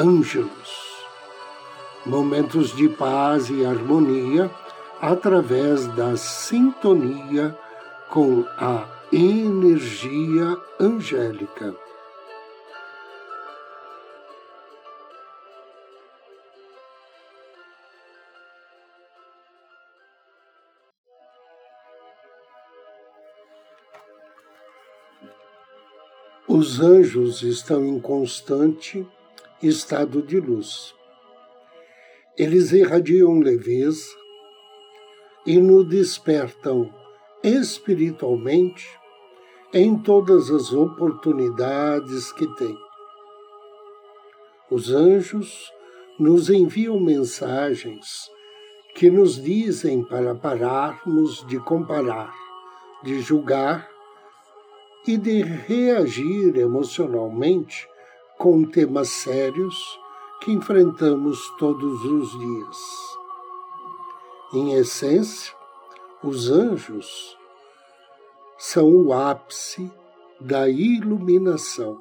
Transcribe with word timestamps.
Ângelos, 0.00 1.04
momentos 2.06 2.70
de 2.70 2.88
paz 2.88 3.50
e 3.50 3.66
harmonia 3.66 4.48
através 5.00 5.88
da 5.88 6.16
sintonia 6.16 7.58
com 8.08 8.44
a 8.56 8.86
energia 9.12 10.56
angélica. 10.78 11.74
Os 26.46 26.78
anjos 26.78 27.42
estão 27.42 27.84
em 27.84 27.98
constante 27.98 29.04
estado 29.62 30.22
de 30.22 30.38
luz. 30.38 30.94
Eles 32.36 32.72
irradiam 32.72 33.40
leveza 33.40 34.06
e 35.44 35.58
nos 35.58 35.88
despertam 35.88 36.94
espiritualmente 37.42 38.88
em 39.72 39.98
todas 39.98 40.50
as 40.50 40.72
oportunidades 40.72 42.32
que 42.32 42.46
têm. 42.54 42.78
Os 44.70 44.90
anjos 44.90 45.72
nos 46.18 46.50
enviam 46.50 47.00
mensagens 47.00 48.30
que 48.94 49.10
nos 49.10 49.42
dizem 49.42 50.04
para 50.04 50.34
pararmos 50.34 51.46
de 51.46 51.58
comparar, 51.60 52.34
de 53.02 53.20
julgar 53.20 53.88
e 55.06 55.16
de 55.16 55.42
reagir 55.42 56.56
emocionalmente 56.56 57.86
com 58.38 58.64
temas 58.64 59.08
sérios 59.08 59.98
que 60.40 60.52
enfrentamos 60.52 61.38
todos 61.58 62.04
os 62.04 62.30
dias. 62.38 62.78
Em 64.54 64.74
essência, 64.74 65.52
os 66.22 66.48
anjos 66.48 67.36
são 68.56 68.88
o 68.88 69.12
ápice 69.12 69.90
da 70.40 70.68
iluminação. 70.68 72.00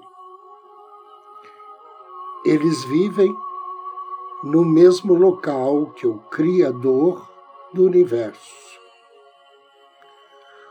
Eles 2.45 2.85
vivem 2.85 3.35
no 4.43 4.63
mesmo 4.63 5.15
local 5.15 5.87
que 5.93 6.05
o 6.05 6.19
Criador 6.29 7.27
do 7.73 7.83
universo. 7.83 8.77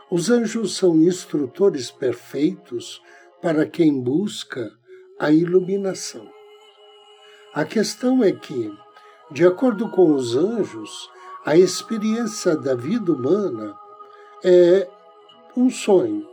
Os 0.09 0.29
anjos 0.29 0.77
são 0.77 0.95
instrutores 0.95 1.91
perfeitos 1.91 3.01
para 3.41 3.65
quem 3.65 4.01
busca 4.01 4.71
a 5.19 5.31
iluminação. 5.31 6.27
A 7.53 7.65
questão 7.65 8.23
é 8.23 8.31
que, 8.31 8.71
de 9.31 9.45
acordo 9.45 9.89
com 9.89 10.13
os 10.13 10.35
anjos, 10.35 11.09
a 11.45 11.57
experiência 11.57 12.55
da 12.55 12.75
vida 12.75 13.11
humana 13.11 13.75
é 14.43 14.87
um 15.55 15.69
sonho. 15.69 16.27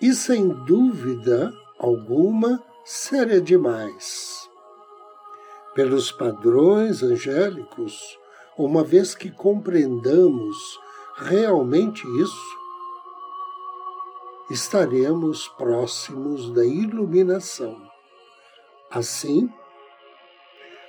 E 0.00 0.12
sem 0.12 0.48
dúvida 0.48 1.52
alguma, 1.78 2.62
séria 2.84 3.40
demais. 3.40 4.48
Pelos 5.74 6.10
padrões 6.10 7.02
angélicos, 7.02 8.18
uma 8.58 8.82
vez 8.82 9.14
que 9.14 9.30
compreendamos 9.30 10.56
realmente 11.16 12.04
isso, 12.20 12.61
estaremos 14.52 15.48
próximos 15.48 16.52
da 16.52 16.62
iluminação. 16.62 17.90
Assim, 18.90 19.50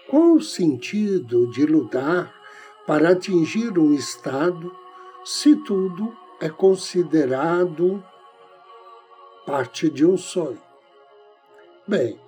qual 0.10 0.34
o 0.34 0.42
sentido 0.42 1.50
de 1.50 1.66
lutar 1.66 2.34
para 2.86 3.12
atingir 3.12 3.80
um 3.80 3.94
estado 3.94 4.76
se 5.24 5.56
tudo 5.56 6.14
é 6.42 6.50
considerado 6.50 8.04
parte 9.46 9.90
de 9.90 10.06
um 10.06 10.18
sonho? 10.18 10.62
Bem, 11.88 12.20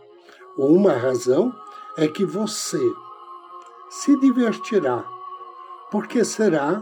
uma 0.58 0.94
razão 0.94 1.54
é 1.98 2.08
que 2.08 2.24
você 2.24 2.80
se 3.90 4.18
divertirá, 4.22 5.04
porque 5.92 6.24
será 6.24 6.82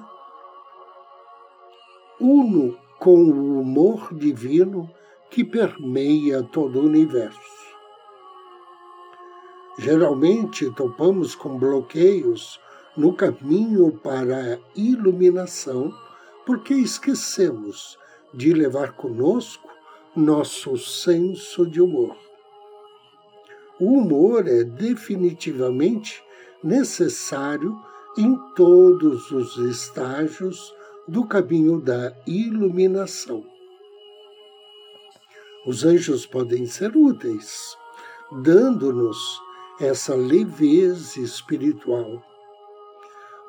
uno 2.19 2.77
com 3.03 3.21
o 3.21 3.59
humor 3.59 4.15
divino 4.15 4.89
que 5.29 5.43
permeia 5.43 6.41
todo 6.41 6.79
o 6.79 6.85
universo. 6.85 7.37
Geralmente 9.77 10.73
topamos 10.73 11.35
com 11.35 11.57
bloqueios 11.57 12.61
no 12.95 13.13
caminho 13.13 13.91
para 14.01 14.53
a 14.53 14.59
iluminação 14.73 15.93
porque 16.45 16.73
esquecemos 16.75 17.99
de 18.33 18.53
levar 18.53 18.93
conosco 18.93 19.69
nosso 20.15 20.77
senso 20.77 21.65
de 21.65 21.81
humor. 21.81 22.15
O 23.81 23.97
humor 23.97 24.47
é 24.47 24.63
definitivamente 24.63 26.23
necessário 26.63 27.77
em 28.17 28.39
todos 28.55 29.29
os 29.29 29.57
estágios 29.57 30.73
do 31.07 31.25
caminho 31.25 31.81
da 31.81 32.15
iluminação. 32.25 33.45
Os 35.65 35.83
anjos 35.83 36.25
podem 36.25 36.65
ser 36.65 36.95
úteis, 36.95 37.77
dando-nos 38.43 39.17
essa 39.79 40.15
leveza 40.15 41.19
espiritual. 41.19 42.21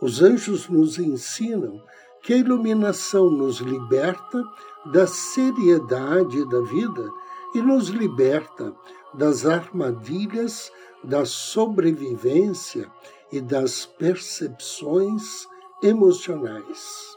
Os 0.01 0.23
anjos 0.23 0.69
nos 0.69 0.99
ensinam 0.99 1.83
que 2.23 2.33
a 2.33 2.37
iluminação 2.37 3.31
nos 3.31 3.59
liberta 3.59 4.43
da 4.87 5.07
seriedade 5.07 6.49
da 6.49 6.61
vida 6.61 7.09
e 7.55 7.63
nos 7.63 7.89
liberta 7.89 8.75
das 9.13 9.47
armadilhas 9.47 10.73
da 11.03 11.25
sobrevivência 11.25 12.91
e 13.31 13.41
das 13.41 13.87
percepções 13.87 15.47
emocionais. 15.83 17.14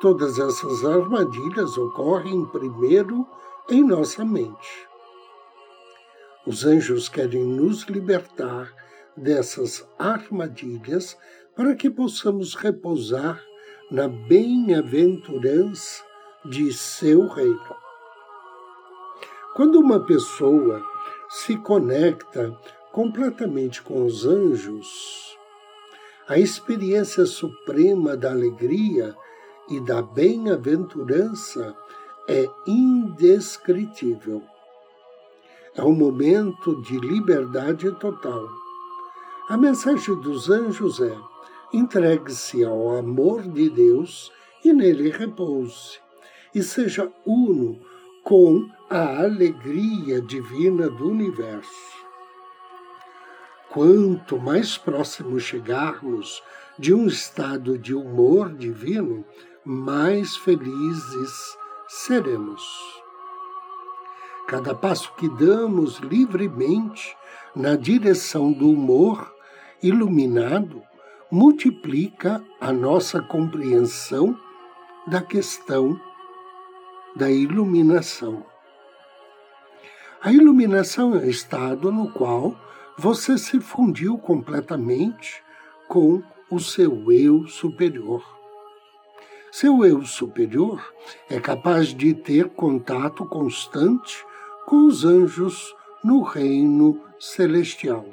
Todas 0.00 0.38
essas 0.38 0.82
armadilhas 0.82 1.76
ocorrem 1.76 2.46
primeiro 2.46 3.26
em 3.68 3.84
nossa 3.84 4.24
mente. 4.24 4.88
Os 6.46 6.64
anjos 6.64 7.06
querem 7.06 7.44
nos 7.44 7.82
libertar 7.82 8.72
dessas 9.14 9.86
armadilhas 9.98 11.18
para 11.54 11.74
que 11.74 11.90
possamos 11.90 12.54
repousar 12.54 13.44
na 13.90 14.08
bem-aventurança 14.08 16.02
de 16.46 16.72
seu 16.72 17.28
reino. 17.28 17.76
Quando 19.54 19.78
uma 19.78 20.00
pessoa 20.06 20.82
se 21.28 21.58
conecta 21.58 22.58
completamente 22.90 23.82
com 23.82 24.06
os 24.06 24.24
anjos, 24.24 25.36
a 26.26 26.38
experiência 26.38 27.26
suprema 27.26 28.16
da 28.16 28.30
alegria 28.30 29.14
e 29.70 29.78
da 29.80 30.02
bem-aventurança 30.02 31.76
é 32.28 32.46
indescritível. 32.66 34.42
É 35.76 35.82
um 35.82 35.94
momento 35.94 36.82
de 36.82 36.98
liberdade 36.98 37.90
total. 37.92 38.48
A 39.48 39.56
mensagem 39.56 40.20
dos 40.20 40.50
anjos 40.50 41.00
é: 41.00 41.16
entregue-se 41.72 42.64
ao 42.64 42.96
amor 42.96 43.42
de 43.42 43.70
Deus 43.70 44.32
e 44.64 44.72
nele 44.72 45.10
repouse, 45.10 45.98
e 46.52 46.62
seja 46.62 47.10
uno 47.24 47.80
com 48.24 48.68
a 48.90 49.22
alegria 49.22 50.20
divina 50.20 50.90
do 50.90 51.08
universo. 51.08 52.00
Quanto 53.70 54.36
mais 54.36 54.76
próximo 54.76 55.38
chegarmos 55.38 56.42
de 56.76 56.92
um 56.92 57.06
estado 57.06 57.78
de 57.78 57.94
humor 57.94 58.52
divino, 58.52 59.24
mais 59.64 60.36
felizes 60.36 61.56
seremos. 61.88 62.62
Cada 64.46 64.74
passo 64.74 65.12
que 65.16 65.28
damos 65.28 65.98
livremente 65.98 67.16
na 67.54 67.76
direção 67.76 68.52
do 68.52 68.70
humor 68.70 69.34
iluminado 69.82 70.82
multiplica 71.30 72.42
a 72.60 72.72
nossa 72.72 73.20
compreensão 73.20 74.36
da 75.06 75.22
questão 75.22 76.00
da 77.14 77.30
iluminação. 77.30 78.44
A 80.22 80.32
iluminação 80.32 81.14
é 81.14 81.18
o 81.18 81.30
estado 81.30 81.92
no 81.92 82.10
qual 82.12 82.56
você 82.96 83.38
se 83.38 83.60
fundiu 83.60 84.18
completamente 84.18 85.42
com 85.88 86.22
o 86.50 86.58
seu 86.58 87.10
eu 87.12 87.46
superior. 87.46 88.39
Seu 89.52 89.84
eu 89.84 90.04
superior 90.04 90.80
é 91.28 91.40
capaz 91.40 91.88
de 91.88 92.14
ter 92.14 92.48
contato 92.50 93.26
constante 93.26 94.24
com 94.64 94.86
os 94.86 95.04
anjos 95.04 95.74
no 96.04 96.22
reino 96.22 97.00
celestial. 97.18 98.06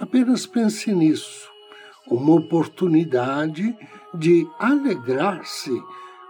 Apenas 0.00 0.46
pense 0.46 0.92
nisso 0.92 1.48
uma 2.06 2.34
oportunidade 2.34 3.76
de 4.12 4.44
alegrar-se 4.58 5.80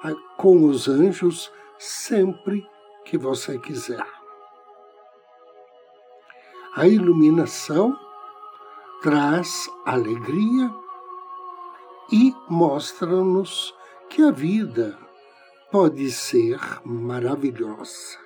ah, 0.04 0.14
com 0.36 0.64
os 0.64 0.86
anjos 0.86 1.50
sempre 1.78 2.66
que 3.06 3.16
você 3.16 3.58
quiser. 3.58 4.06
A 6.76 6.86
iluminação 6.86 7.98
traz 9.02 9.68
alegria 9.86 10.70
e 12.12 12.34
mostra-nos 12.48 13.74
que 14.10 14.22
a 14.22 14.32
vida 14.32 14.98
pode 15.70 16.10
ser 16.10 16.58
maravilhosa. 16.84 18.18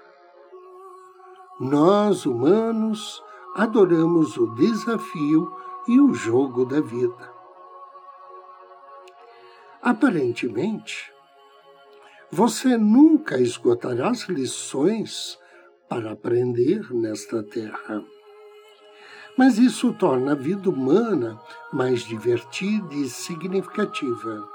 Nós, 1.61 2.25
humanos, 2.25 3.23
adoramos 3.55 4.39
o 4.39 4.47
desafio 4.55 5.55
e 5.87 6.01
o 6.01 6.15
jogo 6.15 6.65
da 6.65 6.81
vida. 6.81 7.31
Aparentemente, 9.83 11.13
você 12.31 12.79
nunca 12.79 13.39
esgotará 13.39 14.09
as 14.09 14.23
lições 14.23 15.39
para 15.87 16.13
aprender 16.13 16.91
nesta 16.95 17.43
terra. 17.43 18.03
Mas 19.37 19.59
isso 19.59 19.93
torna 19.93 20.33
a 20.33 20.35
vida 20.35 20.71
humana 20.71 21.39
mais 21.71 22.05
divertida 22.05 22.95
e 22.95 23.07
significativa. 23.07 24.54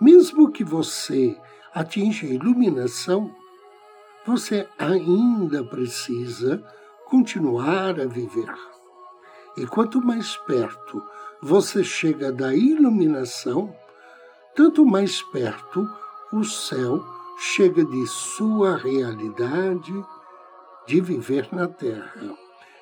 Mesmo 0.00 0.50
que 0.50 0.64
você 0.64 1.36
atinja 1.72 2.26
a 2.26 2.30
iluminação, 2.30 3.34
você 4.26 4.68
ainda 4.78 5.62
precisa 5.64 6.62
continuar 7.06 8.00
a 8.00 8.06
viver. 8.06 8.52
E 9.56 9.66
quanto 9.66 10.00
mais 10.04 10.36
perto 10.38 11.02
você 11.40 11.84
chega 11.84 12.32
da 12.32 12.54
iluminação, 12.54 13.74
tanto 14.54 14.84
mais 14.84 15.22
perto 15.22 15.88
o 16.32 16.42
céu 16.42 17.04
chega 17.38 17.84
de 17.84 18.06
sua 18.06 18.76
realidade 18.76 19.92
de 20.86 21.00
viver 21.00 21.48
na 21.52 21.68
terra, 21.68 22.36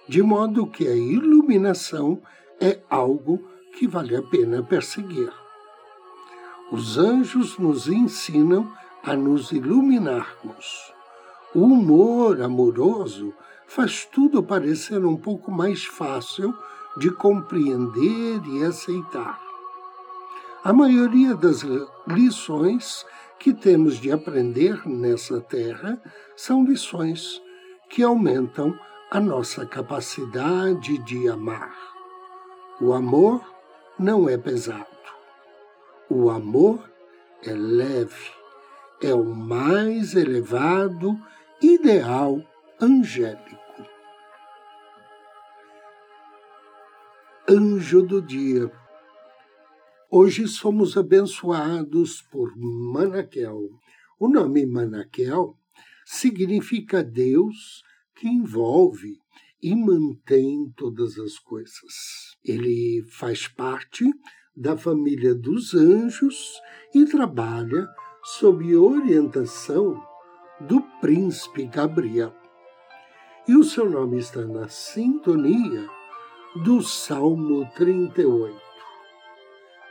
de 0.08 0.22
modo 0.22 0.66
que 0.66 0.86
a 0.86 0.94
iluminação 0.94 2.22
é 2.60 2.80
algo 2.88 3.42
que 3.76 3.86
vale 3.86 4.16
a 4.16 4.22
pena 4.22 4.62
perseguir. 4.62 5.41
Os 6.72 6.96
anjos 6.96 7.58
nos 7.58 7.86
ensinam 7.86 8.66
a 9.04 9.14
nos 9.14 9.52
iluminarmos. 9.52 10.90
O 11.54 11.64
humor 11.64 12.40
amoroso 12.40 13.34
faz 13.66 14.06
tudo 14.06 14.42
parecer 14.42 15.04
um 15.04 15.14
pouco 15.14 15.50
mais 15.50 15.84
fácil 15.84 16.56
de 16.96 17.10
compreender 17.10 18.40
e 18.46 18.64
aceitar. 18.64 19.38
A 20.64 20.72
maioria 20.72 21.34
das 21.34 21.62
lições 22.06 23.04
que 23.38 23.52
temos 23.52 23.98
de 23.98 24.10
aprender 24.10 24.80
nessa 24.88 25.42
terra 25.42 26.00
são 26.34 26.64
lições 26.64 27.38
que 27.90 28.02
aumentam 28.02 28.74
a 29.10 29.20
nossa 29.20 29.66
capacidade 29.66 30.96
de 31.04 31.28
amar. 31.28 31.76
O 32.80 32.94
amor 32.94 33.44
não 33.98 34.26
é 34.26 34.38
pesado. 34.38 35.01
O 36.14 36.28
amor 36.28 36.92
é 37.42 37.54
leve, 37.54 38.30
é 39.00 39.14
o 39.14 39.24
mais 39.24 40.14
elevado 40.14 41.18
ideal 41.62 42.38
angélico. 42.78 43.56
Anjo 47.48 48.02
do 48.02 48.20
dia 48.20 48.70
Hoje 50.10 50.46
somos 50.46 50.98
abençoados 50.98 52.20
por 52.20 52.52
Manaquel. 52.58 53.70
O 54.20 54.28
nome 54.28 54.66
Manaquel 54.66 55.56
significa 56.04 57.02
Deus 57.02 57.82
que 58.14 58.28
envolve 58.28 59.18
e 59.62 59.74
mantém 59.74 60.70
todas 60.76 61.18
as 61.18 61.38
coisas. 61.38 62.36
Ele 62.44 63.02
faz 63.08 63.48
parte 63.48 64.12
da 64.56 64.76
família 64.76 65.34
dos 65.34 65.75
anjos 65.75 66.60
e 66.94 67.04
trabalha 67.04 67.88
sob 68.22 68.76
orientação 68.76 70.00
do 70.60 70.81
príncipe 71.00 71.64
Gabriel. 71.66 72.32
E 73.49 73.56
o 73.56 73.64
seu 73.64 73.88
nome 73.88 74.19
está 74.19 74.43
na 74.43 74.69
sintonia 74.69 75.88
do 76.64 76.82
Salmo 76.82 77.69
38 77.75 78.72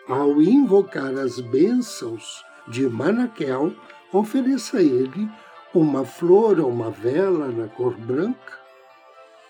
ao 0.07 0.41
invocar 0.41 1.17
as 1.17 1.39
bênçãos 1.39 2.43
de 2.67 2.87
Manaquel, 2.87 3.73
ofereça 4.11 4.77
a 4.77 4.81
ele 4.81 5.29
uma 5.73 6.03
flor 6.03 6.59
ou 6.59 6.69
uma 6.69 6.91
vela 6.91 7.47
na 7.47 7.67
cor 7.67 7.95
branca, 7.95 8.59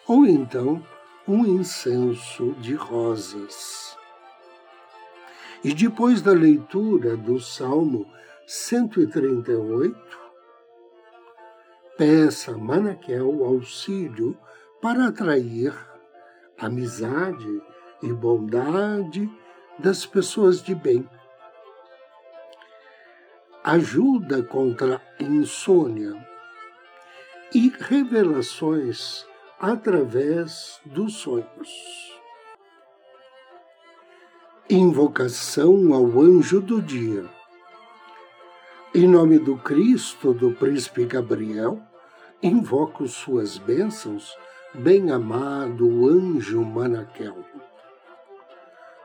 ou 0.08 0.26
então 0.26 0.86
um 1.28 1.46
incenso 1.46 2.54
de 2.60 2.76
rosas. 2.76 3.91
E 5.64 5.74
depois 5.76 6.22
da 6.24 6.32
leitura 6.32 7.16
do 7.16 7.40
Salmo 7.40 8.12
138, 8.48 10.20
peça 11.96 12.52
a 12.52 12.58
Manaquel 12.58 13.44
auxílio 13.46 14.36
para 14.82 15.08
atrair 15.08 15.72
amizade 16.58 17.62
e 18.02 18.12
bondade 18.12 19.30
das 19.78 20.06
pessoas 20.06 20.64
de 20.64 20.74
bem. 20.74 21.08
Ajuda 23.64 24.42
contra 24.42 25.00
insônia 25.20 26.28
e 27.54 27.70
revelações 27.70 29.28
através 29.60 30.82
dos 30.86 31.18
sonhos. 31.18 32.21
Invocação 34.74 35.94
ao 35.94 36.22
anjo 36.22 36.62
do 36.62 36.82
dia. 36.82 37.26
Em 38.96 39.06
nome 39.06 39.38
do 39.38 39.58
Cristo, 39.58 40.34
do 40.34 40.52
príncipe 40.52 41.04
Gabriel, 41.04 41.82
invoco 42.42 43.06
suas 43.06 43.58
bênçãos, 43.58 44.34
bem-amado 44.74 46.08
anjo 46.08 46.64
Manaquel. 46.64 47.44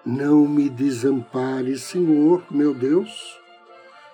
Não 0.05 0.47
me 0.47 0.69
desampare, 0.71 1.77
Senhor, 1.77 2.45
meu 2.49 2.73
Deus, 2.73 3.37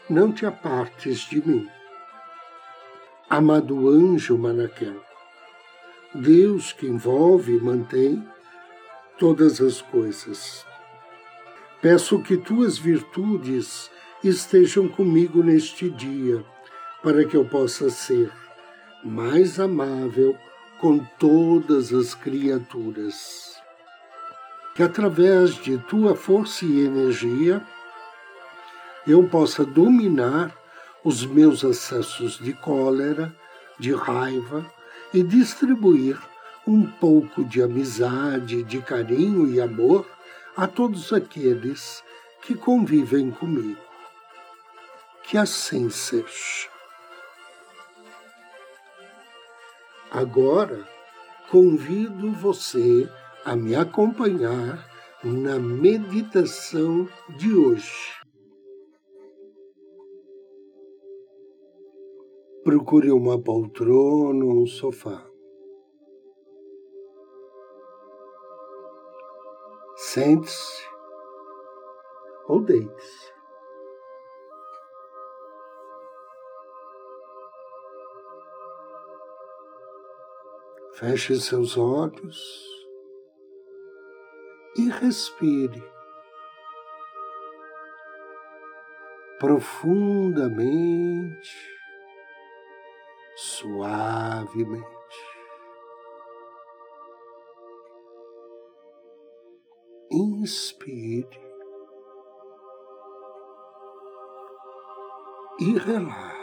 não 0.09 0.33
te 0.33 0.47
apartes 0.47 1.19
de 1.29 1.47
mim. 1.47 1.69
Amado 3.29 3.91
anjo 3.91 4.39
Manaquel, 4.39 5.03
Deus 6.15 6.73
que 6.73 6.87
envolve 6.87 7.59
e 7.59 7.61
mantém 7.61 8.27
todas 9.19 9.61
as 9.61 9.83
coisas. 9.83 10.72
Peço 11.83 12.21
que 12.21 12.37
tuas 12.37 12.79
virtudes 12.79 13.91
estejam 14.23 14.87
comigo 14.87 15.43
neste 15.43 15.91
dia, 15.91 16.45
para 17.03 17.25
que 17.25 17.37
eu 17.37 17.45
possa 17.45 17.91
ser 17.91 18.31
mais 19.03 19.59
amável 19.59 20.39
com 20.81 21.01
todas 21.19 21.93
as 21.93 22.15
criaturas. 22.15 23.57
Que 24.77 24.83
através 24.85 25.57
de 25.57 25.77
tua 25.77 26.15
força 26.15 26.65
e 26.65 26.85
energia 26.85 27.61
eu 29.05 29.25
possa 29.25 29.65
dominar 29.65 30.57
os 31.03 31.27
meus 31.27 31.65
acessos 31.65 32.39
de 32.39 32.53
cólera, 32.53 33.35
de 33.77 33.93
raiva 33.93 34.65
e 35.13 35.21
distribuir 35.21 36.17
um 36.65 36.87
pouco 36.87 37.45
de 37.45 37.61
amizade, 37.61 38.63
de 38.63 38.81
carinho 38.81 39.53
e 39.53 39.61
amor 39.61 40.07
a 40.57 40.67
todos 40.67 41.13
aqueles 41.13 42.03
que 42.43 42.55
convivem 42.55 43.31
comigo. 43.31 43.81
Que 45.23 45.39
assim 45.39 45.89
seja. 45.89 46.69
Agora, 50.11 50.87
convido 51.51 52.33
você 52.33 53.09
a 53.45 53.57
me 53.57 53.75
acompanhar 53.75 54.87
na 55.25 55.59
meditação 55.59 57.09
de 57.39 57.55
hoje. 57.55 58.21
Procure 62.63 63.11
uma 63.11 63.41
poltrona 63.41 64.45
ou 64.45 64.63
um 64.63 64.67
sofá. 64.67 65.32
Sente-se 70.13 70.85
ou 72.47 72.61
deite-se. 72.61 73.33
Feche 80.97 81.41
seus 81.41 81.79
olhos 81.79 82.69
e 84.77 84.91
respire 84.91 85.83
profundamente, 89.41 91.57
suavemente. 93.35 95.02
Inspire 100.15 101.27
e 105.59 105.79
relaxe. 105.79 106.43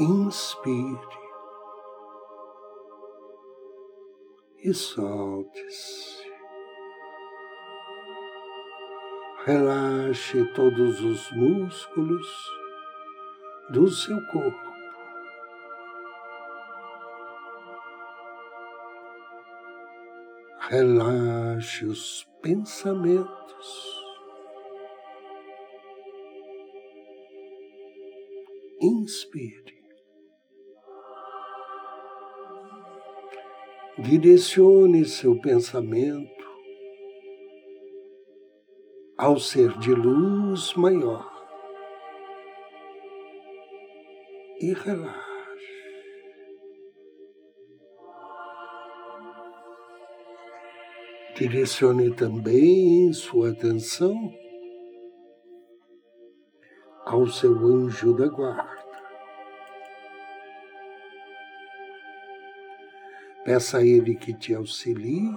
Inspire 0.00 0.98
e 4.64 4.72
solte-se. 4.72 6.22
Relaxe 9.44 10.42
todos 10.54 11.02
os 11.02 11.30
músculos 11.32 12.50
do 13.68 13.86
seu 13.88 14.16
corpo. 14.28 14.71
Relaxe 20.72 21.84
os 21.84 22.26
pensamentos. 22.40 23.26
Inspire. 28.80 29.84
Direcione 33.98 35.04
seu 35.04 35.38
pensamento 35.42 36.46
ao 39.18 39.38
ser 39.38 39.76
de 39.76 39.92
luz 39.92 40.72
maior 40.72 41.30
e 44.58 44.72
relaxe. 44.72 45.31
Direcione 51.34 52.14
também 52.14 53.10
sua 53.12 53.50
atenção 53.50 54.14
ao 57.06 57.26
seu 57.26 57.52
anjo 57.66 58.14
da 58.14 58.28
guarda. 58.28 58.82
Peça 63.44 63.78
a 63.78 63.82
Ele 63.84 64.14
que 64.14 64.34
te 64.34 64.54
auxilie 64.54 65.34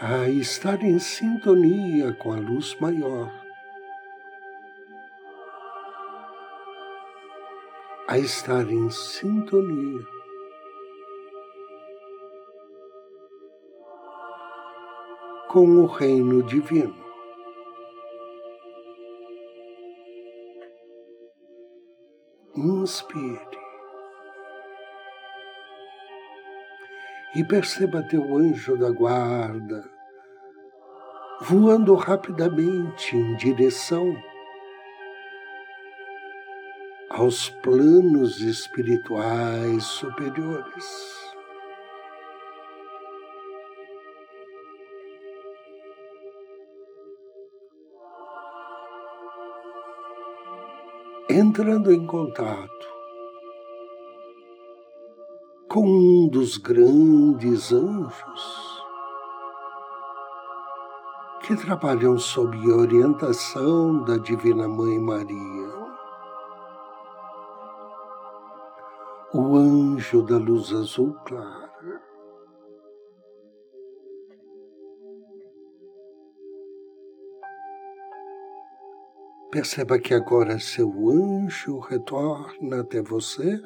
a 0.00 0.28
estar 0.28 0.82
em 0.82 0.98
sintonia 0.98 2.14
com 2.14 2.32
a 2.32 2.36
luz 2.36 2.78
maior, 2.80 3.32
a 8.06 8.16
estar 8.16 8.70
em 8.70 8.88
sintonia 8.90 10.15
com 15.56 15.78
o 15.78 15.86
reino 15.86 16.42
divino. 16.42 16.94
Inspire. 22.54 23.56
e 27.34 27.44
perceba 27.44 28.02
teu 28.02 28.36
anjo 28.36 28.76
da 28.76 28.90
guarda 28.90 29.90
voando 31.40 31.94
rapidamente 31.94 33.16
em 33.16 33.34
direção 33.36 34.14
aos 37.10 37.48
planos 37.48 38.40
espirituais 38.40 39.84
superiores. 39.84 41.25
Entrando 51.38 51.92
em 51.92 52.06
contato 52.06 52.88
com 55.68 55.86
um 55.86 56.28
dos 56.28 56.56
grandes 56.56 57.74
anjos 57.74 58.82
que 61.42 61.54
trabalham 61.54 62.18
sob 62.18 62.56
orientação 62.72 64.02
da 64.04 64.16
Divina 64.16 64.66
Mãe 64.66 64.98
Maria. 64.98 65.74
O 69.34 69.58
anjo 69.58 70.22
da 70.22 70.38
luz 70.38 70.72
azul 70.72 71.14
clara. 71.26 71.65
Perceba 79.56 79.98
que 79.98 80.12
agora 80.12 80.60
seu 80.60 80.86
anjo 81.08 81.78
retorna 81.78 82.82
até 82.82 83.00
você 83.00 83.58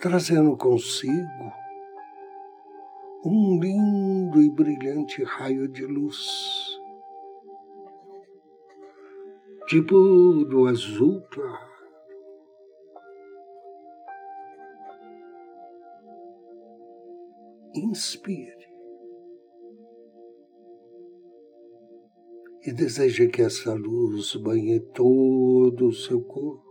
trazendo 0.00 0.56
consigo 0.56 1.52
um 3.24 3.60
lindo 3.60 4.42
e 4.42 4.50
brilhante 4.50 5.22
raio 5.22 5.68
de 5.68 5.86
luz, 5.86 6.18
de 9.68 9.80
puro 9.82 10.66
azul 10.66 11.22
claro. 11.30 11.68
Inspire 17.72 18.57
e 22.68 22.72
deseje 22.72 23.28
que 23.28 23.40
essa 23.40 23.72
luz 23.72 24.36
banhe 24.36 24.78
todo 24.78 25.88
o 25.88 25.92
seu 25.92 26.20
corpo 26.20 26.68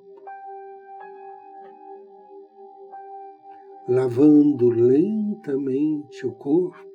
lavando 3.87 4.69
lentamente 4.69 6.25
o 6.25 6.33
corpo, 6.33 6.85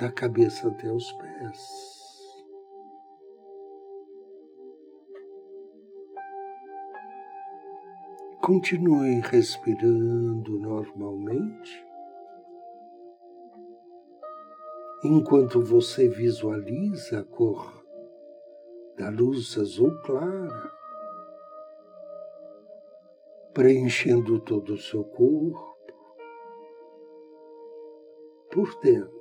da 0.00 0.10
cabeça 0.10 0.68
até 0.68 0.92
os 0.92 1.12
pés. 1.12 1.94
Continue 8.42 9.20
respirando 9.20 10.58
normalmente, 10.58 11.93
enquanto 15.04 15.60
você 15.60 16.08
visualiza 16.08 17.20
a 17.20 17.24
cor 17.24 17.84
da 18.96 19.10
luz 19.10 19.58
azul 19.58 20.00
clara 20.02 20.72
preenchendo 23.52 24.40
todo 24.40 24.74
o 24.74 24.78
seu 24.78 25.04
corpo 25.04 25.74
por 28.50 28.80
dentro, 28.80 29.12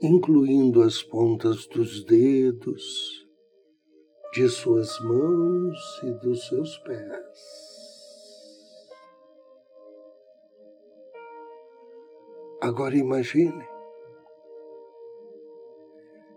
incluindo 0.00 0.82
as 0.82 1.02
pontas 1.02 1.66
dos 1.66 2.04
dedos, 2.04 3.26
de 4.32 4.48
suas 4.48 4.98
mãos 5.00 5.78
e 6.02 6.12
dos 6.26 6.46
seus 6.48 6.76
pés. 6.78 7.73
Agora 12.64 12.96
imagine 12.96 13.62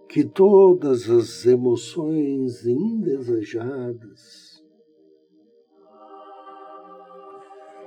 que 0.09 0.25
todas 0.25 1.09
as 1.09 1.45
emoções 1.45 2.65
indesejadas 2.65 4.61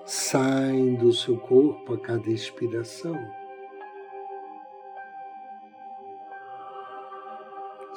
saem 0.07 0.95
do 0.95 1.13
seu 1.13 1.39
corpo 1.39 1.93
a 1.93 2.01
cada 2.01 2.31
expiração. 2.31 3.15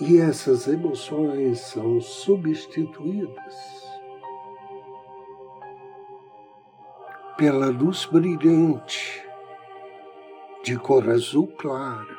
E 0.01 0.17
essas 0.17 0.67
emoções 0.67 1.61
são 1.61 2.01
substituídas 2.01 3.81
pela 7.37 7.69
luz 7.69 8.05
brilhante 8.07 9.22
de 10.63 10.77
cor 10.77 11.09
azul 11.09 11.47
clara, 11.57 12.17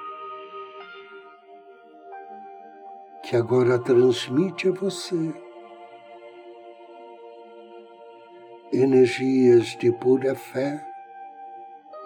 que 3.22 3.36
agora 3.36 3.78
transmite 3.78 4.68
a 4.68 4.72
você 4.72 5.34
energias 8.72 9.76
de 9.78 9.90
pura 9.92 10.34
fé 10.34 10.84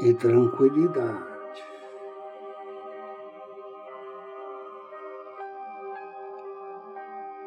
e 0.00 0.14
tranquilidade. 0.14 1.38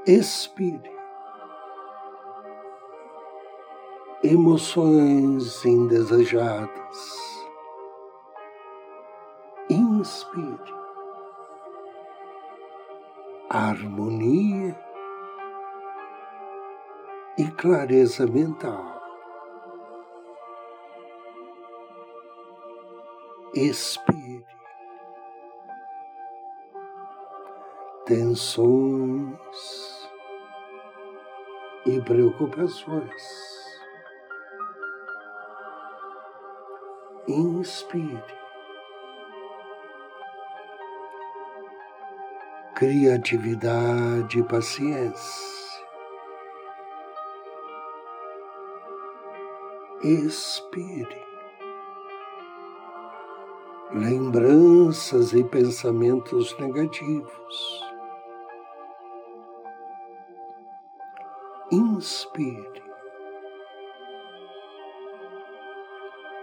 expire. 0.06 0.92
Emoções 4.24 5.66
indesejadas. 5.66 7.41
Inspire. 10.02 10.74
Harmonia 13.52 14.76
e 17.38 17.52
clareza 17.52 18.26
mental. 18.26 19.00
Expire. 23.54 24.44
Tensões 28.08 29.30
e 31.86 32.02
preocupações. 32.02 33.24
Inspire. 37.28 38.41
Criatividade 42.82 44.40
e 44.40 44.44
paciência. 44.44 45.86
Expire. 50.02 51.22
Lembranças 53.94 55.32
e 55.34 55.44
pensamentos 55.44 56.58
negativos. 56.58 57.92
inspire. 61.72 62.82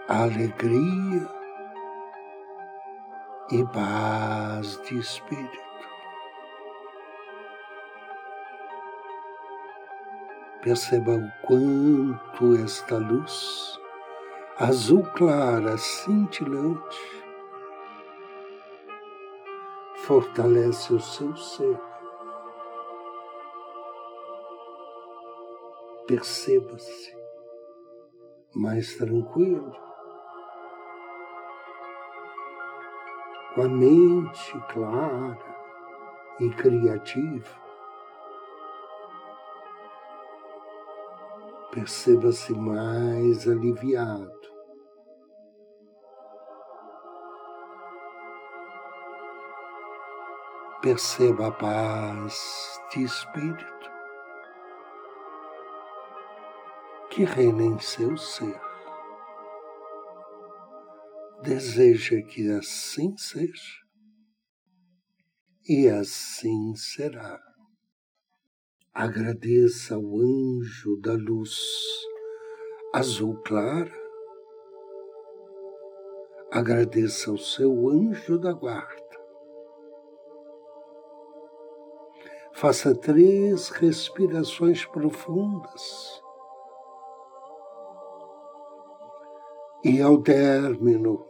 Alegria 0.07 1.29
e 3.51 3.63
paz 3.73 4.81
de 4.83 4.99
espírito. 4.99 5.68
Perceba 10.61 11.11
o 11.11 11.31
quanto 11.45 12.55
esta 12.63 12.97
luz, 12.97 13.79
azul 14.57 15.03
clara, 15.13 15.77
cintilante, 15.77 16.99
fortalece 20.05 20.93
o 20.93 20.99
seu 20.99 21.35
ser 21.35 21.89
perceba-se 26.09 27.15
mais 28.55 28.95
tranquilo, 28.97 29.71
com 33.53 33.61
a 33.61 33.69
mente 33.69 34.59
clara 34.69 35.37
e 36.39 36.49
criativa. 36.49 37.68
Perceba-se 41.79 42.51
mais 42.51 43.47
aliviado. 43.47 44.29
Perceba 50.81 51.47
a 51.47 51.51
paz 51.51 52.81
de 52.91 53.03
espírito. 53.03 53.79
que 57.09 57.23
reina 57.23 57.63
em 57.63 57.79
seu 57.79 58.15
ser. 58.17 58.61
Deseja 61.41 62.21
que 62.21 62.51
assim 62.51 63.17
seja, 63.17 63.79
e 65.67 65.87
assim 65.87 66.75
será. 66.75 67.48
Agradeça 69.01 69.95
ao 69.95 70.01
anjo 70.01 70.97
da 70.97 71.13
luz 71.13 71.55
azul 72.93 73.41
clara, 73.45 73.89
agradeça 76.51 77.31
ao 77.31 77.37
seu 77.37 77.87
anjo 77.87 78.37
da 78.37 78.51
guarda. 78.51 79.17
Faça 82.51 82.93
três 82.93 83.69
respirações 83.69 84.85
profundas 84.85 86.21
E 89.81 90.01
ao 90.01 90.21
término 90.21 91.25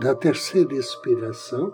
da 0.00 0.16
terceira 0.16 0.74
expiração, 0.74 1.72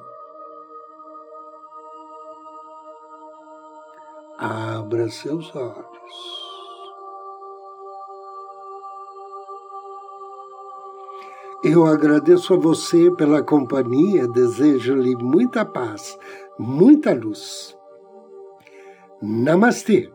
abra 4.39 5.09
seus 5.09 5.55
olhos. 5.55 6.45
Eu 11.65 11.87
agradeço 11.87 12.55
a 12.55 12.59
você 12.59 13.11
pela 13.17 13.43
companhia, 13.43 14.29
desejo-lhe 14.29 15.17
muita 15.17 15.65
paz, 15.65 16.19
muita 16.59 17.15
luz. 17.15 17.75
Namastê! 19.23 20.14